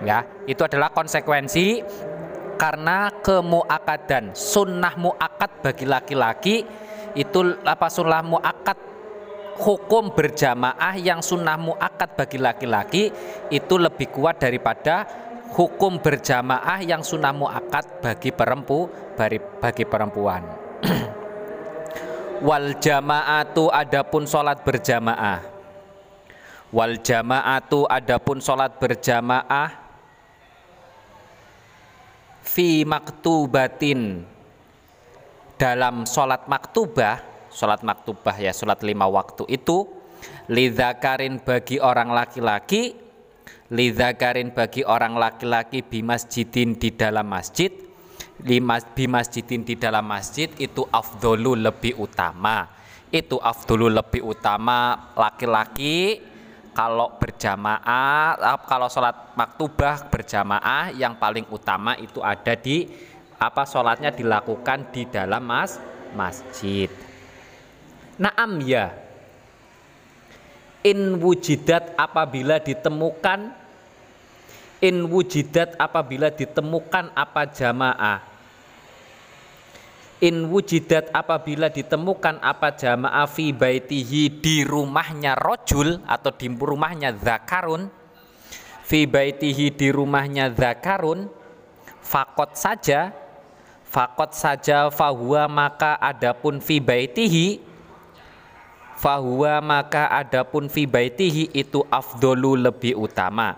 ya. 0.02 0.26
Itu 0.44 0.66
adalah 0.66 0.90
konsekuensi 0.90 1.82
karena 2.58 3.14
kemuakadan. 3.22 4.34
Sunnah 4.34 4.98
muakad 4.98 5.62
bagi 5.62 5.86
laki-laki 5.86 6.56
itu 7.14 7.40
apa 7.62 7.86
sunnah 7.88 8.22
muakad 8.26 8.87
hukum 9.58 10.14
berjamaah 10.14 10.94
yang 10.94 11.18
sunnah 11.18 11.58
muakad 11.58 12.14
bagi 12.14 12.38
laki-laki 12.38 13.10
itu 13.50 13.74
lebih 13.74 14.14
kuat 14.14 14.38
daripada 14.38 15.04
hukum 15.52 15.98
berjamaah 15.98 16.78
yang 16.86 17.02
sunnah 17.02 17.34
muakad 17.34 17.84
bagi 17.98 18.30
perempu 18.30 18.86
bagi 19.58 19.84
perempuan. 19.84 20.42
Wal 22.46 22.78
jamaatu 22.78 23.66
adapun 23.66 24.22
sholat 24.30 24.62
berjamaah. 24.62 25.42
Wal 26.70 27.02
jamaatu 27.02 27.82
adapun 27.90 28.38
sholat 28.38 28.78
berjamaah. 28.78 29.90
Fi 32.46 32.86
maktubatin 32.86 34.24
dalam 35.58 36.06
sholat 36.06 36.46
maktubah 36.46 37.37
sholat 37.52 37.84
maktubah 37.84 38.36
ya 38.36 38.52
sholat 38.52 38.80
lima 38.84 39.08
waktu 39.08 39.44
itu 39.48 39.88
lidakarin 40.50 41.40
bagi 41.42 41.78
orang 41.78 42.12
laki-laki 42.12 42.96
lidakarin 43.68 44.52
bagi 44.52 44.84
orang 44.84 45.16
laki-laki 45.16 45.84
bimasjidin 45.84 46.76
di 46.80 46.92
dalam 46.96 47.28
masjid 47.28 47.68
bimasjidin 48.38 49.66
di 49.66 49.74
dalam 49.74 50.06
masjid 50.06 50.46
itu 50.62 50.86
afdolu 50.88 51.58
lebih 51.58 51.98
utama. 51.98 52.70
Itu 53.08 53.40
afdolu 53.40 53.88
lebih 53.88 54.20
utama 54.20 55.10
laki-laki 55.16 56.20
kalau 56.76 57.16
berjamaah 57.18 58.36
kalau 58.68 58.86
sholat 58.86 59.34
maktubah 59.34 60.06
berjamaah 60.12 60.92
yang 60.94 61.16
paling 61.16 61.48
utama 61.50 61.96
itu 61.98 62.20
ada 62.22 62.54
di 62.54 62.86
apa 63.40 63.64
sholatnya 63.64 64.14
dilakukan 64.14 64.92
di 64.92 65.08
dalam 65.08 65.42
mas 65.42 65.80
masjid 66.14 66.86
naam 68.18 68.60
ya. 68.62 68.92
In 70.86 71.18
wujidat 71.18 71.94
apabila 71.98 72.62
ditemukan 72.62 73.50
in 74.78 75.10
wujidat 75.10 75.74
apabila 75.74 76.30
ditemukan 76.30 77.10
apa 77.14 77.42
jamaah? 77.50 78.20
In 80.18 80.50
wujidat 80.50 81.14
apabila 81.14 81.70
ditemukan 81.70 82.42
apa 82.42 82.74
jamaah 82.74 83.26
fi 83.30 83.54
baitihi 83.54 84.42
di 84.42 84.66
rumahnya 84.66 85.38
rojul 85.38 86.02
atau 86.06 86.30
di 86.34 86.50
rumahnya 86.50 87.14
zakarun? 87.14 87.86
Fi 88.82 89.06
baitihi 89.06 89.74
di 89.74 89.88
rumahnya 89.94 90.50
zakarun 90.54 91.28
fakot 92.08 92.56
saja 92.56 93.12
fakot 93.84 94.32
saja 94.32 94.88
fahuwa 94.88 95.44
maka 95.44 96.00
adapun 96.00 96.64
fi 96.64 96.80
baitihi 96.80 97.67
fahuwa 98.98 99.62
maka 99.62 100.10
adapun 100.10 100.66
fi 100.66 100.84
baitihi 100.84 101.54
itu 101.54 101.86
afdolu 101.86 102.58
lebih 102.58 102.98
utama. 102.98 103.54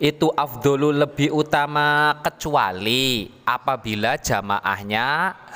Itu 0.00 0.32
afdolu 0.32 0.96
lebih 0.96 1.28
utama 1.28 2.16
kecuali 2.24 3.28
apabila 3.44 4.16
jamaahnya 4.16 5.06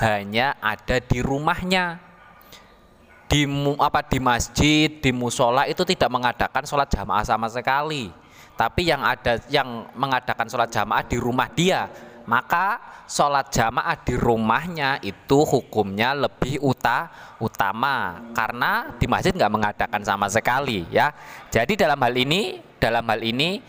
hanya 0.05 0.59
ada 0.61 1.01
di 1.01 1.25
rumahnya. 1.25 2.03
Di 3.25 3.49
apa 3.81 4.05
di 4.05 4.21
masjid 4.21 5.01
di 5.01 5.11
musola 5.11 5.65
itu 5.65 5.81
tidak 5.89 6.13
mengadakan 6.13 6.69
sholat 6.69 6.93
jamaah 6.93 7.25
sama 7.25 7.49
sekali. 7.49 8.13
Tapi 8.55 8.87
yang 8.87 9.01
ada 9.01 9.41
yang 9.49 9.89
mengadakan 9.97 10.45
sholat 10.45 10.69
jamaah 10.69 11.03
di 11.09 11.17
rumah 11.17 11.49
dia 11.51 11.89
maka 12.25 12.81
sholat 13.05 13.53
jamaah 13.53 13.97
di 14.01 14.17
rumahnya 14.17 15.01
itu 15.05 15.45
hukumnya 15.45 16.17
lebih 16.17 16.61
uta, 16.65 17.09
utama. 17.41 18.21
Karena 18.33 18.97
di 18.97 19.05
masjid 19.05 19.33
nggak 19.37 19.53
mengadakan 19.53 20.03
sama 20.03 20.27
sekali 20.33 20.89
ya. 20.89 21.13
Jadi 21.53 21.77
dalam 21.77 22.01
hal 22.01 22.15
ini 22.17 22.61
dalam 22.81 23.05
hal 23.05 23.21
ini 23.21 23.61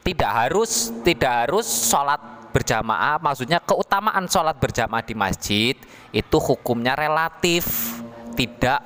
tidak 0.00 0.32
harus 0.32 0.92
tidak 1.04 1.46
harus 1.46 1.66
sholat 1.68 2.20
berjamaah 2.50 3.22
maksudnya 3.22 3.62
keutamaan 3.62 4.26
sholat 4.26 4.58
berjamaah 4.58 5.06
di 5.06 5.14
masjid 5.14 5.78
itu 6.10 6.36
hukumnya 6.42 6.98
relatif 6.98 7.94
tidak 8.34 8.82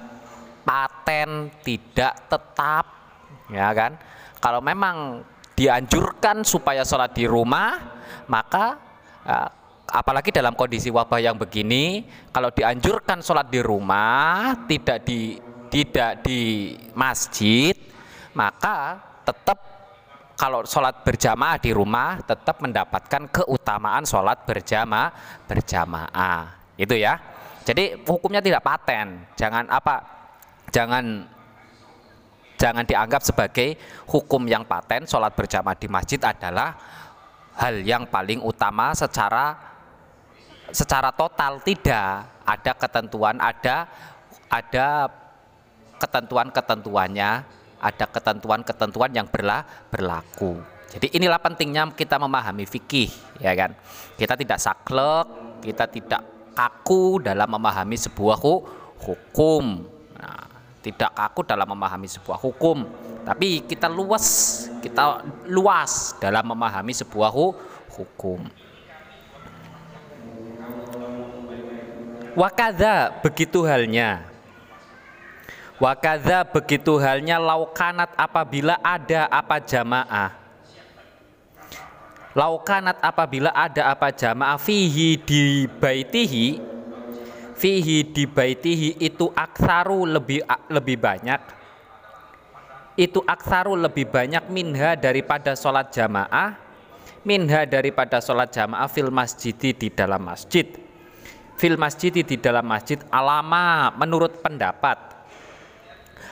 paten 0.66 1.48
tidak 1.64 2.12
tetap 2.28 2.84
ya 3.48 3.70
kan? 3.72 3.96
Kalau 4.42 4.60
memang 4.60 5.24
dianjurkan 5.54 6.42
supaya 6.44 6.82
sholat 6.84 7.14
di 7.16 7.24
rumah 7.24 7.78
maka 8.28 8.93
apalagi 9.88 10.32
dalam 10.32 10.56
kondisi 10.56 10.88
wabah 10.92 11.20
yang 11.20 11.36
begini 11.36 12.04
kalau 12.32 12.52
dianjurkan 12.52 13.20
sholat 13.24 13.48
di 13.48 13.60
rumah 13.60 14.64
tidak 14.68 15.04
di 15.04 15.36
tidak 15.68 16.24
di 16.24 16.72
masjid 16.92 17.74
maka 18.34 19.00
tetap 19.24 19.74
kalau 20.34 20.66
sholat 20.66 21.06
berjamaah 21.06 21.56
di 21.62 21.70
rumah 21.70 22.18
tetap 22.26 22.58
mendapatkan 22.58 23.30
keutamaan 23.30 24.02
sholat 24.02 24.42
berjamaah 24.42 25.14
berjamaah. 25.46 26.74
Itu 26.74 26.98
ya. 26.98 27.14
Jadi 27.62 28.04
hukumnya 28.04 28.42
tidak 28.42 28.66
paten. 28.66 29.30
Jangan 29.38 29.70
apa 29.70 30.02
jangan 30.74 31.24
jangan 32.58 32.84
dianggap 32.84 33.22
sebagai 33.22 33.78
hukum 34.10 34.42
yang 34.50 34.66
paten. 34.66 35.06
Sholat 35.06 35.32
berjamaah 35.38 35.78
di 35.78 35.86
masjid 35.86 36.18
adalah 36.18 36.74
hal 37.54 37.80
yang 37.82 38.06
paling 38.10 38.42
utama 38.42 38.90
secara 38.94 39.54
secara 40.74 41.14
total 41.14 41.62
tidak 41.62 42.26
ada 42.44 42.72
ketentuan 42.74 43.38
ada 43.38 43.86
ada 44.50 45.10
ketentuan-ketentuannya, 45.98 47.30
ada 47.80 48.06
ketentuan-ketentuan 48.08 49.10
yang 49.14 49.26
berla 49.30 49.64
berlaku. 49.88 50.60
Jadi 50.94 51.10
inilah 51.16 51.42
pentingnya 51.42 51.90
kita 51.90 52.20
memahami 52.20 52.68
fikih, 52.68 53.10
ya 53.42 53.50
kan? 53.56 53.74
Kita 54.14 54.38
tidak 54.38 54.62
saklek, 54.62 55.26
kita 55.64 55.90
tidak 55.90 56.22
kaku 56.54 57.18
dalam 57.18 57.50
memahami 57.50 57.98
sebuah 57.98 58.38
hukum. 59.02 59.90
Nah, 60.14 60.46
tidak 60.84 61.16
kaku 61.16 61.40
dalam 61.48 61.64
memahami 61.64 62.04
sebuah 62.04 62.36
hukum, 62.36 62.84
tapi 63.24 63.64
kita 63.64 63.88
luas, 63.88 64.68
kita 64.84 65.24
luas 65.48 66.12
dalam 66.20 66.44
memahami 66.44 66.92
sebuah 66.92 67.32
hukum. 67.88 68.44
Wakada 72.36 73.16
begitu 73.24 73.64
halnya. 73.64 74.28
Wakada 75.80 76.44
begitu 76.44 77.00
halnya 77.00 77.40
laukanat 77.40 78.12
apabila 78.20 78.76
ada 78.84 79.24
apa 79.32 79.56
jamaah. 79.62 80.36
Laukanat 82.34 82.98
apabila 82.98 83.54
ada 83.54 83.88
apa 83.88 84.10
jamaah 84.10 84.58
fihi 84.58 85.16
di 85.16 85.70
baitihi 85.70 86.58
fihi 87.54 88.10
di 88.10 88.26
baitihi 88.26 88.98
itu 88.98 89.30
aksaru 89.30 90.04
lebih 90.04 90.42
lebih 90.68 90.98
banyak. 90.98 91.40
Itu 92.94 93.22
aksaru 93.26 93.74
lebih 93.74 94.06
banyak 94.06 94.50
minha 94.50 94.94
daripada 94.94 95.58
sholat 95.58 95.90
jamaah 95.90 96.62
minha 97.24 97.64
daripada 97.64 98.20
sholat 98.20 98.52
jamaah 98.52 98.86
fil 98.86 99.10
masjid 99.10 99.56
di 99.56 99.88
dalam 99.90 100.22
masjid. 100.22 100.68
Fil 101.58 101.80
masjid 101.80 102.12
di 102.12 102.36
dalam 102.36 102.66
masjid 102.66 103.00
alama 103.08 103.90
menurut 103.96 104.38
pendapat. 104.38 105.16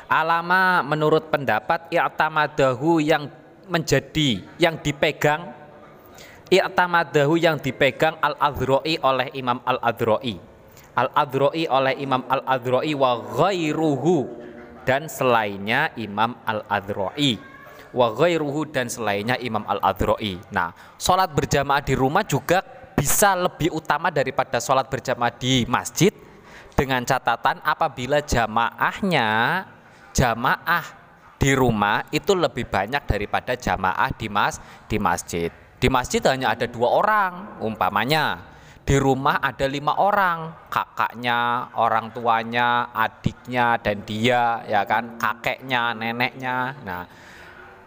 Alama 0.06 0.84
menurut 0.84 1.32
pendapat 1.32 1.88
i'tamadahu 1.88 3.00
yang 3.00 3.32
menjadi 3.66 4.44
yang 4.60 4.76
dipegang. 4.78 5.56
I'tamadahu 6.52 7.40
yang 7.40 7.56
dipegang 7.56 8.20
al-adhroi 8.20 9.00
oleh 9.00 9.32
Imam 9.32 9.64
al-adhroi 9.64 10.51
al-adhroi 10.94 11.64
oleh 11.68 11.94
Imam 12.00 12.24
al-adhroi 12.28 12.92
wa 12.96 13.20
ghairuhu 13.20 14.28
dan 14.82 15.06
selainnya 15.06 15.92
Imam 15.96 16.36
al-adhroi 16.44 17.38
wa 17.92 18.06
ghairuhu 18.12 18.68
dan 18.72 18.88
selainnya 18.88 19.36
Imam 19.40 19.64
al-adhroi 19.68 20.40
nah 20.52 20.72
sholat 20.96 21.32
berjamaah 21.32 21.84
di 21.84 21.94
rumah 21.96 22.24
juga 22.24 22.82
bisa 23.02 23.34
lebih 23.34 23.74
utama 23.74 24.14
daripada 24.14 24.62
sholat 24.62 24.86
berjamaah 24.86 25.34
di 25.34 25.66
masjid. 25.66 26.14
Dengan 26.72 27.02
catatan 27.02 27.58
apabila 27.66 28.22
jamaahnya 28.22 29.28
jamaah 30.14 30.84
di 31.36 31.50
rumah 31.52 32.06
itu 32.14 32.32
lebih 32.38 32.70
banyak 32.70 33.02
daripada 33.02 33.58
jamaah 33.58 34.08
di 34.14 34.30
mas 34.30 34.62
di 34.86 35.02
masjid. 35.02 35.50
Di 35.82 35.90
masjid 35.90 36.22
hanya 36.30 36.54
ada 36.54 36.70
dua 36.70 36.94
orang 36.94 37.58
umpamanya 37.58 38.51
di 38.82 38.96
rumah 38.98 39.38
ada 39.38 39.66
lima 39.70 40.02
orang 40.02 40.68
kakaknya 40.68 41.70
orang 41.78 42.10
tuanya 42.10 42.90
adiknya 42.90 43.78
dan 43.78 44.02
dia 44.02 44.66
ya 44.66 44.82
kan 44.82 45.16
kakeknya 45.16 45.94
neneknya 45.94 46.56
nah 46.82 47.02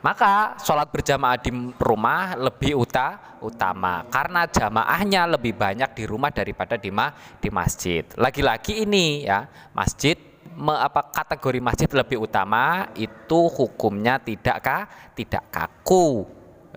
maka 0.05 0.53
sholat 0.61 0.93
berjamaah 0.93 1.41
di 1.41 1.49
rumah 1.81 2.37
lebih 2.37 2.77
uta, 2.77 3.41
utama 3.41 4.05
karena 4.13 4.45
jamaahnya 4.45 5.33
lebih 5.33 5.57
banyak 5.57 5.97
di 5.97 6.05
rumah 6.05 6.29
daripada 6.29 6.77
di, 6.77 6.93
ma, 6.93 7.09
di 7.41 7.49
masjid. 7.49 8.05
Lagi-lagi 8.13 8.85
ini 8.85 9.25
ya 9.25 9.49
masjid 9.73 10.13
me, 10.53 10.77
apa 10.77 11.09
kategori 11.09 11.57
masjid 11.57 11.89
lebih 11.89 12.21
utama 12.21 12.93
itu 12.93 13.49
hukumnya 13.49 14.21
tidak 14.21 14.61
kah? 14.61 14.85
Tidak 15.17 15.49
kaku. 15.49 16.21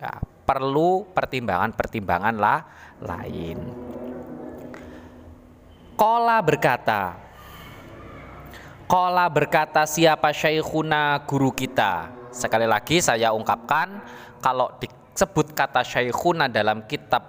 Ya, 0.00 0.24
perlu 0.48 1.04
pertimbangan-pertimbangan 1.12 2.32
lah 2.32 2.64
lain. 3.04 3.60
Kola 5.98 6.38
berkata, 6.38 7.18
Kola 8.86 9.26
berkata 9.26 9.82
siapa 9.82 10.30
syekhuna 10.30 11.26
guru 11.26 11.50
kita 11.50 12.14
Sekali 12.30 12.70
lagi 12.70 13.02
saya 13.02 13.34
ungkapkan 13.34 13.98
kalau 14.38 14.70
disebut 14.78 15.58
kata 15.58 15.82
syaikhuna 15.82 16.46
dalam 16.46 16.86
kitab 16.86 17.26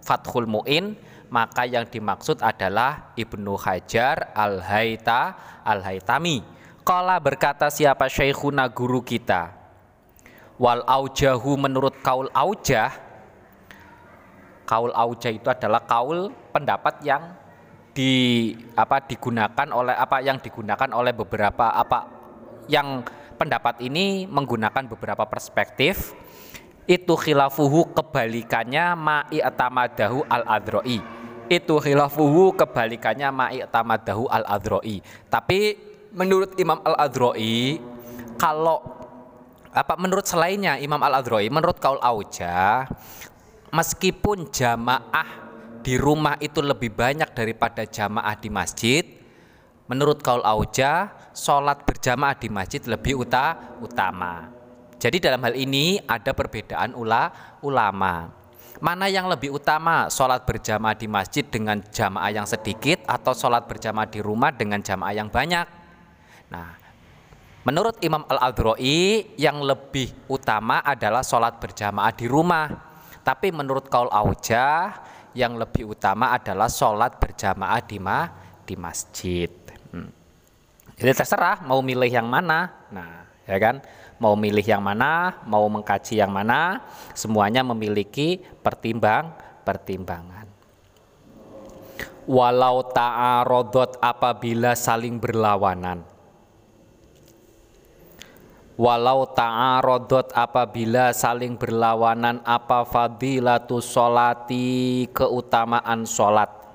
Fathul 0.00 0.48
Mu'in 0.48 0.96
maka 1.28 1.68
yang 1.68 1.84
dimaksud 1.84 2.40
adalah 2.40 3.12
Ibnu 3.20 3.52
Hajar 3.60 4.32
Al-Haita 4.32 5.36
Al-Haitami. 5.60 6.40
Kala 6.88 7.20
berkata 7.20 7.68
siapa 7.68 8.08
syaikhuna 8.08 8.72
guru 8.72 9.04
kita. 9.04 9.52
Wal 10.56 10.80
aujahu 10.88 11.60
menurut 11.60 12.00
kaul 12.00 12.32
aujah 12.32 12.96
kaul 14.64 14.88
aujah 14.96 15.36
itu 15.36 15.46
adalah 15.52 15.84
kaul 15.84 16.32
pendapat 16.50 17.04
yang 17.04 17.22
di 17.96 18.52
apa 18.76 19.00
digunakan 19.08 19.72
oleh 19.72 19.96
apa 19.96 20.20
yang 20.20 20.36
digunakan 20.36 20.92
oleh 20.92 21.16
beberapa 21.16 21.72
apa 21.72 22.04
yang 22.68 23.00
pendapat 23.40 23.80
ini 23.80 24.28
menggunakan 24.28 24.84
beberapa 24.84 25.24
perspektif 25.24 26.12
itu 26.84 27.14
khilafuhu 27.16 27.96
kebalikannya 27.96 28.92
ma'i 28.92 29.40
atamadahu 29.40 30.28
al 30.28 30.44
adroi 30.44 31.00
itu 31.48 31.74
khilafuhu 31.80 32.52
kebalikannya 32.52 33.32
ma'i 33.32 33.58
atamadahu 33.64 34.28
al 34.28 34.44
adroi 34.44 35.00
tapi 35.32 35.80
menurut 36.12 36.52
Imam 36.60 36.84
al 36.84 37.00
adroi 37.00 37.80
kalau 38.36 38.84
apa 39.72 39.96
menurut 39.96 40.28
selainnya 40.28 40.76
Imam 40.76 41.00
al 41.00 41.16
adroi 41.16 41.48
menurut 41.48 41.80
kaul 41.80 42.00
auja 42.04 42.84
meskipun 43.72 44.52
jamaah 44.52 45.45
di 45.86 45.94
rumah 45.94 46.34
itu 46.42 46.58
lebih 46.58 46.90
banyak 46.90 47.30
daripada 47.30 47.86
jamaah 47.86 48.34
di 48.34 48.50
masjid 48.50 49.06
menurut 49.86 50.18
kaul 50.18 50.42
auja 50.42 51.14
sholat 51.30 51.86
berjamaah 51.86 52.34
di 52.34 52.50
masjid 52.50 52.82
lebih 52.90 53.22
uta, 53.22 53.78
utama. 53.78 54.50
Jadi 54.98 55.22
dalam 55.22 55.38
hal 55.46 55.54
ini 55.54 56.02
ada 56.02 56.34
perbedaan 56.34 56.90
ula, 56.98 57.30
ulama. 57.62 58.34
Mana 58.82 59.06
yang 59.06 59.30
lebih 59.30 59.54
utama, 59.54 60.10
sholat 60.10 60.42
berjamaah 60.42 60.98
di 60.98 61.06
masjid 61.06 61.46
dengan 61.46 61.78
jamaah 61.78 62.34
yang 62.34 62.50
sedikit 62.50 63.06
atau 63.06 63.30
sholat 63.30 63.70
berjamaah 63.70 64.10
di 64.10 64.18
rumah 64.18 64.50
dengan 64.50 64.82
jamaah 64.82 65.14
yang 65.14 65.30
banyak? 65.30 65.66
Nah, 66.50 66.74
menurut 67.62 68.02
Imam 68.02 68.26
Al-Adroi 68.26 69.38
yang 69.38 69.62
lebih 69.62 70.10
utama 70.26 70.82
adalah 70.82 71.22
sholat 71.22 71.62
berjamaah 71.62 72.10
di 72.10 72.26
rumah. 72.26 72.66
Tapi 73.22 73.50
menurut 73.54 73.90
Kaul 73.90 74.10
Aujah 74.10 75.14
yang 75.36 75.60
lebih 75.60 75.92
utama 75.92 76.32
adalah 76.32 76.72
sholat 76.72 77.20
berjamaah 77.20 77.84
di, 77.84 78.00
ma 78.00 78.24
di 78.64 78.74
masjid. 78.74 79.52
Jadi 80.96 81.12
terserah 81.12 81.60
mau 81.68 81.84
milih 81.84 82.08
yang 82.08 82.24
mana. 82.24 82.88
Nah, 82.88 83.28
ya 83.44 83.56
kan? 83.60 83.84
Mau 84.16 84.32
milih 84.32 84.64
yang 84.64 84.80
mana, 84.80 85.44
mau 85.44 85.68
mengkaji 85.68 86.24
yang 86.24 86.32
mana, 86.32 86.80
semuanya 87.12 87.60
memiliki 87.60 88.40
pertimbang 88.64 89.36
pertimbangan. 89.60 90.48
Walau 92.24 92.80
ta'arodot 92.90 94.00
apabila 94.00 94.72
saling 94.72 95.20
berlawanan. 95.20 96.00
Walau 98.76 99.32
ta'arodot 99.32 100.36
apabila 100.36 101.16
saling 101.16 101.56
berlawanan 101.56 102.44
apa 102.44 102.84
fadilatu 102.84 103.80
solati 103.80 105.08
keutamaan 105.16 106.04
solat 106.04 106.66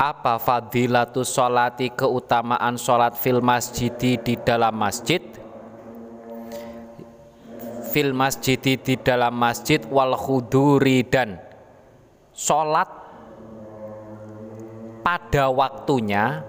apa 0.00 0.40
fadilatus 0.40 1.28
sholati 1.28 1.92
keutamaan 1.92 2.80
sholat 2.80 3.12
fil 3.20 3.44
masjid 3.44 3.92
di 3.92 4.32
dalam 4.40 4.72
masjid? 4.72 5.20
Fil 7.92 8.16
masjid 8.16 8.56
di 8.56 8.96
dalam 8.96 9.36
masjid 9.36 9.76
wal 9.92 10.16
khuduri 10.16 11.04
dan 11.04 11.36
sholat 12.32 12.88
pada 15.04 15.52
waktunya 15.52 16.48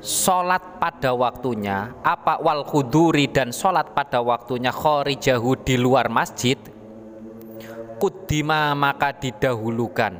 sholat 0.00 0.80
pada 0.80 1.12
waktunya 1.12 1.92
apa 2.00 2.40
wal 2.40 2.64
khuduri 2.64 3.28
dan 3.28 3.52
sholat 3.52 3.92
pada 3.92 4.24
waktunya 4.24 4.72
khorijahu 4.72 5.60
di 5.60 5.76
luar 5.76 6.08
masjid? 6.08 6.56
Kudima 8.00 8.72
maka 8.72 9.12
didahulukan. 9.12 10.16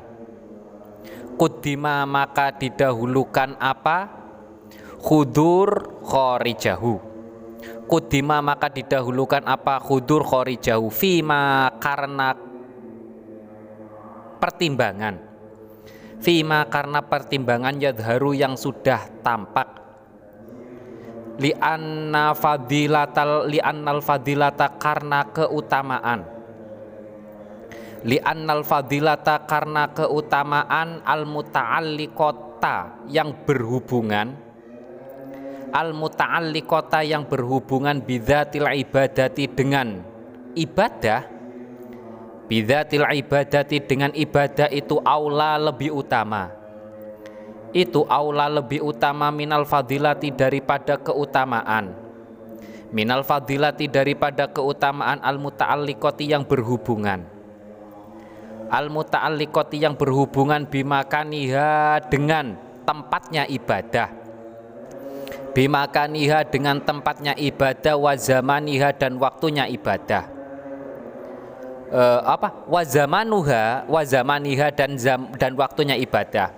Kudima 1.41 2.05
maka 2.05 2.53
didahulukan 2.53 3.57
apa? 3.57 4.21
Khudur 5.01 5.97
khorijahu 6.05 7.01
Kudima 7.89 8.45
maka 8.45 8.69
didahulukan 8.69 9.49
apa? 9.49 9.81
Khudur 9.81 10.21
khorijahu 10.23 10.93
Fima 10.93 11.73
karena 11.81 12.37
pertimbangan 14.37 15.30
fima 16.21 16.69
karena 16.69 17.01
pertimbangan 17.05 17.81
yadharu 17.81 18.37
yang 18.37 18.55
sudah 18.55 19.09
tampak. 19.25 19.81
Li 21.41 21.57
anna 21.57 22.37
fadilatal 22.37 23.49
li 23.49 23.57
annal 23.57 24.05
fadilata 24.05 24.77
karena 24.77 25.25
keutamaan. 25.33 26.21
Li 28.05 28.21
annal 28.21 28.61
fadilata 28.65 29.49
karena 29.49 29.89
keutamaan 29.89 31.01
al 31.01 31.25
muta'alliqata 31.25 33.09
yang 33.09 33.33
berhubungan. 33.49 34.37
Al 35.73 35.97
muta'alliqata 35.97 37.01
yang 37.09 37.25
berhubungan 37.25 38.05
bidzatil 38.05 38.69
ibadati 38.69 39.49
dengan 39.49 40.05
ibadah 40.53 41.40
bidzatil 42.51 43.07
ibadati 43.07 43.79
dengan 43.79 44.11
ibadah 44.11 44.67
itu 44.75 44.99
aula 45.07 45.55
lebih 45.55 45.95
utama. 45.95 46.51
Itu 47.71 48.03
aula 48.11 48.51
lebih 48.51 48.83
utama 48.83 49.31
minal 49.31 49.63
fadilati 49.63 50.35
daripada 50.35 50.99
keutamaan. 50.99 51.95
Minal 52.91 53.23
fadilati 53.23 53.87
daripada 53.87 54.51
keutamaan 54.51 55.23
al 55.23 55.39
muta'alliqati 55.39 56.27
yang 56.27 56.43
berhubungan. 56.43 57.23
Al 58.67 58.91
muta'alliqati 58.91 59.87
yang 59.87 59.95
berhubungan 59.95 60.67
bimakaniha 60.67 62.03
dengan 62.11 62.59
tempatnya 62.83 63.47
ibadah. 63.47 64.11
Bimakaniha 65.55 66.51
dengan 66.51 66.83
tempatnya 66.83 67.39
ibadah 67.39 67.95
wa 67.95 68.19
zamaniha 68.19 68.91
dan 68.99 69.23
waktunya 69.23 69.71
ibadah 69.71 70.40
e, 71.91 72.03
apa? 72.25 72.65
Wa 72.71 72.83
zamanuha 72.87 73.85
wa 73.91 74.03
zamaniha 74.07 74.71
dan 74.71 74.97
zam, 74.97 75.29
dan 75.37 75.53
waktunya 75.59 75.99
ibadah. 75.99 76.55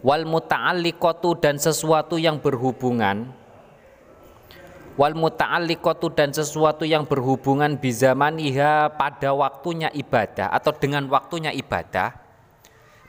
Wal 0.00 0.24
muta'alliqatu 0.24 1.36
dan 1.36 1.60
sesuatu 1.60 2.16
yang 2.16 2.40
berhubungan. 2.40 3.28
Wal 4.96 5.12
muta'alliqatu 5.12 6.12
dan 6.16 6.32
sesuatu 6.32 6.88
yang 6.88 7.04
berhubungan 7.04 7.76
bizamaniha 7.76 8.96
pada 8.96 9.36
waktunya 9.36 9.92
ibadah 9.92 10.50
atau 10.56 10.72
dengan 10.72 11.04
waktunya 11.12 11.52
ibadah. 11.52 12.16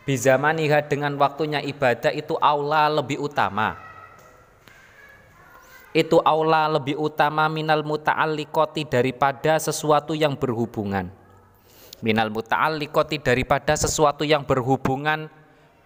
Bizamaniha 0.03 0.85
dengan 0.91 1.15
waktunya 1.15 1.63
ibadah 1.63 2.11
itu 2.11 2.35
aula 2.41 2.91
lebih 2.91 3.21
utama 3.21 3.90
itu 5.91 6.23
aula 6.23 6.71
lebih 6.71 6.95
utama 6.95 7.51
minal 7.51 7.83
muta'alliqati 7.83 8.87
daripada 8.87 9.59
sesuatu 9.59 10.15
yang 10.15 10.39
berhubungan. 10.39 11.11
Minal 11.99 12.31
muta'alliqati 12.31 13.19
daripada 13.19 13.75
sesuatu 13.75 14.23
yang 14.23 14.47
berhubungan 14.47 15.27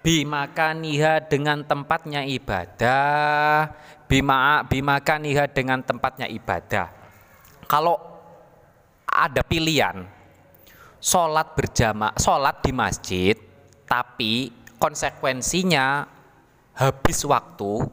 bimakaniha 0.06 1.26
dengan 1.26 1.66
tempatnya 1.66 2.22
ibadah. 2.22 3.74
Bima 4.06 4.62
bimakaniha 4.70 5.50
dengan 5.50 5.82
tempatnya 5.82 6.30
ibadah. 6.30 6.94
Kalau 7.66 7.98
ada 9.10 9.42
pilihan 9.42 10.06
sholat 11.02 11.58
berjamaah 11.58 12.14
sholat 12.22 12.62
di 12.62 12.70
masjid 12.70 13.36
tapi 13.90 14.54
konsekuensinya 14.78 16.06
habis 16.78 17.26
waktu 17.26 17.88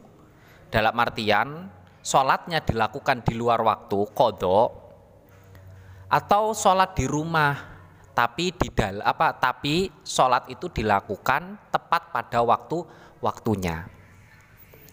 dalam 0.69 0.93
artian 0.97 1.69
sholatnya 2.03 2.61
dilakukan 2.61 3.23
di 3.23 3.39
luar 3.39 3.63
waktu 3.63 3.99
kodok 4.13 4.71
atau 6.13 6.53
sholat 6.53 6.93
di 6.99 7.07
rumah. 7.09 7.73
Tapi 8.13 8.53
di 8.53 8.69
dal 8.69 9.01
apa 9.01 9.33
tapi 9.41 9.89
sholat 10.05 10.45
itu 10.53 10.69
dilakukan 10.69 11.73
tepat 11.73 12.13
pada 12.13 12.45
waktu 12.45 12.85
waktunya. 13.25 13.89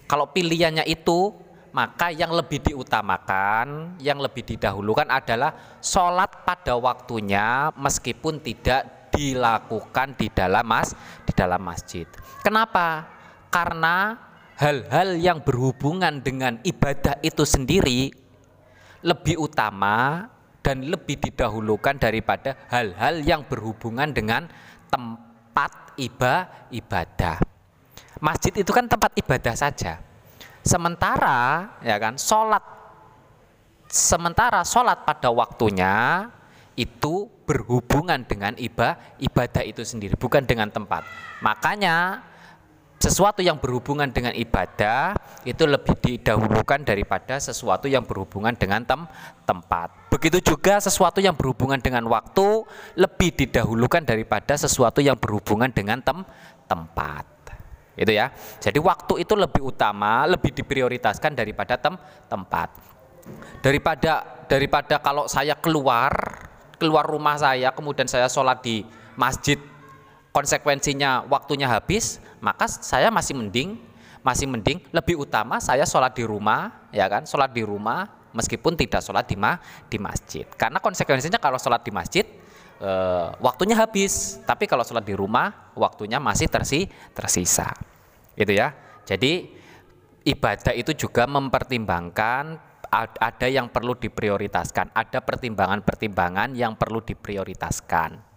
Kalau 0.07 0.31
pilihannya 0.31 0.87
itu 0.87 1.35
maka 1.75 2.15
yang 2.15 2.31
lebih 2.31 2.63
diutamakan 2.63 3.99
yang 3.99 4.23
lebih 4.23 4.47
didahulukan 4.47 5.11
adalah 5.11 5.51
sholat 5.83 6.47
pada 6.47 6.79
waktunya 6.79 7.75
meskipun 7.75 8.39
tidak 8.39 9.11
dilakukan 9.11 10.15
di 10.15 10.31
dalam 10.31 10.63
mas 10.63 10.95
di 11.27 11.35
dalam 11.35 11.59
masjid. 11.59 12.07
Kenapa? 12.39 13.03
Karena 13.51 14.28
hal-hal 14.59 15.15
yang 15.15 15.39
berhubungan 15.39 16.19
dengan 16.19 16.59
ibadah 16.67 17.15
itu 17.23 17.47
sendiri 17.47 18.11
lebih 18.99 19.39
utama 19.39 20.27
dan 20.59 20.83
lebih 20.83 21.15
didahulukan 21.15 21.95
daripada 21.95 22.59
hal-hal 22.67 23.23
yang 23.23 23.47
berhubungan 23.47 24.11
dengan 24.11 24.51
tempat 24.91 25.95
ibadah. 26.75 27.39
Masjid 28.19 28.51
itu 28.51 28.71
kan 28.75 28.91
tempat 28.91 29.15
ibadah 29.15 29.55
saja. 29.55 30.03
Sementara 30.59 31.71
ya 31.79 31.95
kan 31.95 32.19
sholat 32.19 32.61
sementara 33.87 34.67
sholat 34.67 35.07
pada 35.07 35.31
waktunya 35.31 36.27
itu 36.75 37.31
berhubungan 37.47 38.27
dengan 38.27 38.59
ibadah 38.59 38.99
ibadah 39.23 39.63
itu 39.63 39.87
sendiri 39.87 40.19
bukan 40.19 40.43
dengan 40.43 40.67
tempat. 40.67 41.07
Makanya 41.39 42.27
sesuatu 42.99 43.39
yang 43.39 43.55
berhubungan 43.63 44.11
dengan 44.11 44.35
ibadah 44.35 45.15
itu 45.47 45.63
lebih 45.63 45.95
didahulukan 46.03 46.83
daripada 46.83 47.39
sesuatu 47.39 47.87
yang 47.87 48.03
berhubungan 48.03 48.51
dengan 48.59 48.83
tem 48.83 49.07
tempat. 49.47 50.11
Begitu 50.11 50.51
juga 50.53 50.83
sesuatu 50.83 51.23
yang 51.23 51.31
berhubungan 51.31 51.79
dengan 51.79 52.03
waktu 52.11 52.67
lebih 52.99 53.39
didahulukan 53.39 54.03
daripada 54.03 54.59
sesuatu 54.59 54.99
yang 54.99 55.15
berhubungan 55.15 55.71
dengan 55.71 56.03
tem 56.03 56.27
tempat. 56.67 57.23
Itu 57.95 58.11
ya. 58.11 58.35
Jadi 58.59 58.79
waktu 58.83 59.23
itu 59.23 59.33
lebih 59.35 59.63
utama, 59.63 60.27
lebih 60.27 60.51
diprioritaskan 60.51 61.39
daripada 61.39 61.79
tem 61.79 61.95
tempat. 62.27 62.67
Daripada 63.63 64.43
daripada 64.51 64.99
kalau 64.99 65.23
saya 65.31 65.55
keluar 65.55 66.11
keluar 66.75 67.07
rumah 67.07 67.35
saya 67.39 67.71
kemudian 67.71 68.07
saya 68.07 68.27
sholat 68.27 68.59
di 68.63 68.83
masjid 69.19 69.59
konsekuensinya 70.31 71.25
waktunya 71.27 71.67
habis, 71.67 72.21
maka 72.39 72.69
saya 72.69 73.09
masih 73.09 73.35
mending 73.37 73.89
masih 74.19 74.51
mending 74.51 74.83
lebih 74.91 75.15
utama 75.15 75.63
saya 75.63 75.87
sholat 75.87 76.11
di 76.11 76.27
rumah 76.27 76.91
ya 76.91 77.07
kan? 77.07 77.23
Sholat 77.23 77.55
di 77.55 77.63
rumah 77.63 78.29
meskipun 78.35 78.75
tidak 78.75 78.99
sholat 78.99 79.25
di 79.25 79.39
ma 79.39 79.57
di 79.87 79.97
masjid. 79.97 80.45
Karena 80.45 80.83
konsekuensinya 80.83 81.39
kalau 81.39 81.55
sholat 81.55 81.81
di 81.81 81.91
masjid 81.91 82.25
e, 82.77 82.91
waktunya 83.39 83.79
habis. 83.79 84.43
Tapi 84.43 84.67
kalau 84.67 84.83
sholat 84.83 85.07
di 85.07 85.15
rumah 85.15 85.71
waktunya 85.73 86.19
masih 86.19 86.51
tersi 86.51 86.85
tersisa. 87.15 87.71
Itu 88.35 88.51
ya. 88.51 88.75
Jadi 89.07 89.55
ibadah 90.27 90.75
itu 90.75 90.91
juga 90.93 91.25
mempertimbangkan 91.25 92.67
ada 93.23 93.47
yang 93.47 93.71
perlu 93.71 93.95
diprioritaskan. 93.95 94.91
Ada 94.93 95.23
pertimbangan-pertimbangan 95.23 96.57
yang 96.59 96.75
perlu 96.75 96.99
diprioritaskan 97.01 98.28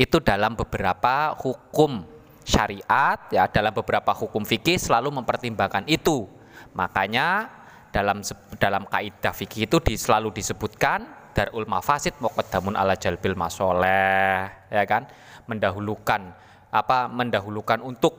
itu 0.00 0.16
dalam 0.24 0.56
beberapa 0.56 1.36
hukum 1.36 2.00
syariat 2.40 3.20
ya 3.28 3.44
dalam 3.52 3.76
beberapa 3.76 4.16
hukum 4.16 4.48
fikih 4.48 4.80
selalu 4.80 5.12
mempertimbangkan 5.20 5.84
itu. 5.84 6.24
Makanya 6.72 7.52
dalam 7.92 8.24
dalam 8.56 8.88
kaidah 8.88 9.36
fikih 9.36 9.68
itu 9.68 9.76
di, 9.84 10.00
selalu 10.00 10.32
disebutkan 10.32 11.04
darul 11.36 11.68
mafasid 11.68 12.16
muqaddamun 12.16 12.80
ala 12.80 12.96
jalbil 12.96 13.36
masoleh 13.36 14.48
ya 14.72 14.84
kan? 14.88 15.04
Mendahulukan 15.44 16.32
apa 16.72 17.10
mendahulukan 17.12 17.84
untuk 17.84 18.16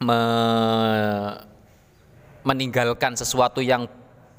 me, 0.00 0.20
meninggalkan 2.40 3.20
sesuatu 3.20 3.60
yang 3.60 3.84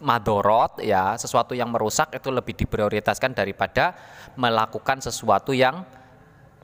madorot 0.02 0.82
ya 0.82 1.14
sesuatu 1.22 1.54
yang 1.54 1.70
merusak 1.70 2.12
itu 2.18 2.34
lebih 2.34 2.58
diprioritaskan 2.66 3.38
daripada 3.38 3.96
melakukan 4.36 5.00
sesuatu 5.00 5.54
yang 5.56 5.86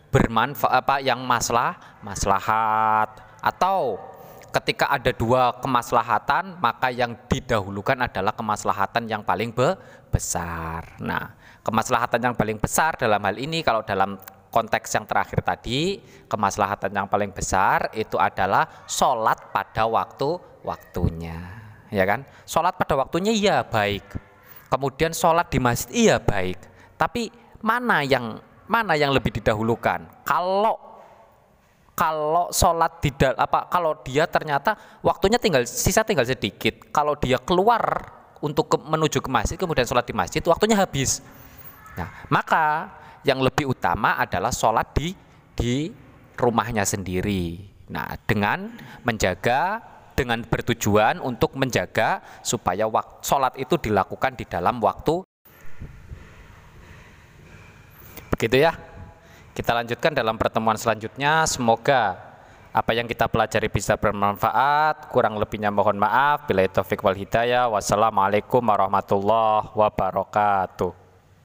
bermanfaat 0.09 0.73
apa 0.85 0.95
yang 1.01 1.21
maslah 1.23 1.77
maslahat. 2.01 3.09
Atau 3.39 4.01
ketika 4.49 4.89
ada 4.89 5.13
dua 5.13 5.53
kemaslahatan 5.61 6.57
maka 6.57 6.89
yang 6.89 7.13
didahulukan 7.29 7.95
adalah 8.09 8.33
kemaslahatan 8.33 9.05
yang 9.05 9.21
paling 9.21 9.53
be 9.53 9.77
besar. 10.09 10.97
Nah, 10.99 11.37
kemaslahatan 11.61 12.19
yang 12.19 12.35
paling 12.35 12.57
besar 12.57 12.97
dalam 12.97 13.21
hal 13.21 13.37
ini 13.37 13.61
kalau 13.61 13.85
dalam 13.85 14.17
konteks 14.49 14.89
yang 14.97 15.05
terakhir 15.05 15.45
tadi 15.45 16.01
kemaslahatan 16.25 16.89
yang 16.89 17.05
paling 17.05 17.29
besar 17.29 17.93
itu 17.93 18.17
adalah 18.17 18.65
sholat 18.89 19.53
pada 19.53 19.85
waktu 19.85 20.41
waktunya. 20.65 21.37
Ya 21.93 22.05
kan? 22.05 22.25
Sholat 22.45 22.77
pada 22.77 22.97
waktunya 22.97 23.33
iya 23.33 23.57
baik. 23.61 24.05
Kemudian 24.69 25.13
sholat 25.13 25.49
di 25.49 25.57
masjid 25.61 25.93
iya 25.93 26.17
baik. 26.21 26.57
Tapi 26.97 27.29
mana 27.61 28.05
yang 28.05 28.37
mana 28.69 28.93
yang 28.93 29.09
lebih 29.09 29.33
didahulukan? 29.41 30.05
Kalau 30.23 30.77
kalau 31.97 32.47
sholat 32.53 33.03
tidak 33.03 33.35
apa 33.35 33.67
kalau 33.67 33.97
dia 34.07 34.23
ternyata 34.23 34.77
waktunya 35.03 35.35
tinggal 35.35 35.67
sisa 35.67 36.05
tinggal 36.07 36.23
sedikit 36.23 36.87
kalau 36.95 37.11
dia 37.19 37.35
keluar 37.43 38.07
untuk 38.39 38.71
ke, 38.71 38.77
menuju 38.79 39.19
ke 39.19 39.27
masjid 39.27 39.59
kemudian 39.59 39.83
sholat 39.83 40.07
di 40.07 40.15
masjid 40.15 40.39
waktunya 40.47 40.79
habis 40.79 41.19
nah 41.99 42.07
maka 42.31 42.87
yang 43.27 43.43
lebih 43.43 43.67
utama 43.67 44.15
adalah 44.15 44.47
sholat 44.47 44.95
di 44.95 45.11
di 45.59 45.91
rumahnya 46.39 46.87
sendiri. 46.87 47.59
Nah, 47.91 48.15
dengan 48.23 48.71
menjaga 49.03 49.83
dengan 50.15 50.43
bertujuan 50.43 51.23
untuk 51.23 51.55
menjaga 51.55 52.19
supaya 52.43 52.87
waktu, 52.87 53.23
sholat 53.23 53.55
itu 53.55 53.79
dilakukan 53.79 54.35
di 54.35 54.43
dalam 54.47 54.79
waktu 54.83 55.23
begitu 58.39 58.63
ya. 58.63 58.71
Kita 59.51 59.75
lanjutkan 59.75 60.15
dalam 60.15 60.39
pertemuan 60.39 60.79
selanjutnya. 60.79 61.43
Semoga 61.43 62.15
apa 62.71 62.95
yang 62.95 63.03
kita 63.03 63.27
pelajari 63.27 63.67
bisa 63.67 63.99
bermanfaat. 63.99 65.11
Kurang 65.11 65.35
lebihnya 65.35 65.67
mohon 65.67 65.99
maaf. 65.99 66.47
Bila 66.47 66.63
taufik 66.71 67.03
wal 67.03 67.19
hidayah. 67.19 67.67
Wassalamualaikum 67.67 68.63
warahmatullahi 68.63 69.75
wabarakatuh 69.75 71.08